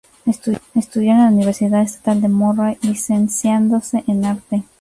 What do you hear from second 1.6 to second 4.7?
estatal de Murray, licenciándose en Arte.